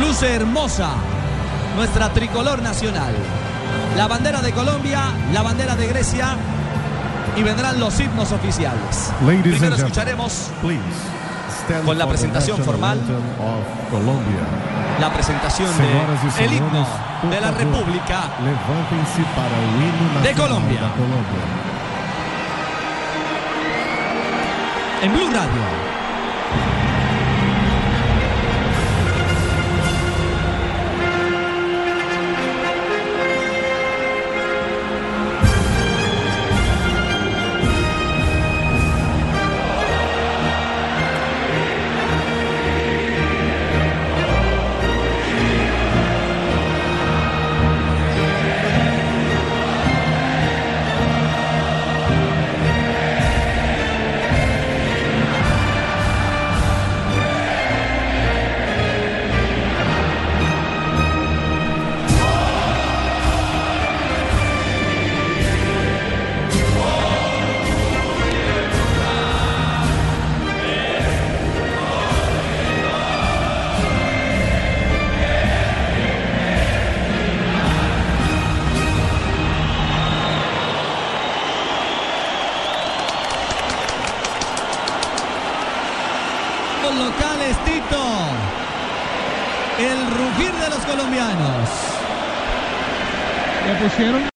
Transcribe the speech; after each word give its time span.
Luce 0.00 0.34
hermosa, 0.34 0.90
nuestra 1.76 2.12
tricolor 2.12 2.62
nacional. 2.62 3.14
La 3.96 4.08
bandera 4.08 4.40
de 4.40 4.52
Colombia, 4.52 5.00
la 5.32 5.42
bandera 5.42 5.76
de 5.76 5.86
Grecia 5.86 6.36
y 7.36 7.42
vendrán 7.42 7.78
los 7.78 7.98
himnos 8.00 8.32
oficiales. 8.32 9.12
Ladies 9.22 9.42
Primero 9.56 9.76
escucharemos 9.76 10.50
con 11.84 11.98
la 11.98 12.08
presentación 12.08 12.58
formal. 12.64 12.98
la 15.00 15.12
presentación 15.12 15.68
himno 16.52 16.86
de 17.30 17.40
la 17.40 17.50
República 17.52 18.22
el 19.56 19.82
himno 19.82 20.20
de 20.22 20.34
nacional 20.34 20.34
Colombia. 20.34 20.80
de 20.80 20.88
Colombia. 20.90 21.40
en 25.02 25.12
Blue 25.12 25.30
Radio. 25.32 25.89
Los 86.90 86.98
locales, 86.98 87.56
Tito. 87.64 88.02
El 89.78 90.06
rugir 90.10 90.52
de 90.52 90.70
los 90.70 90.78
colombianos. 90.78 91.68
Le 93.66 93.74
pusieron 93.76 94.22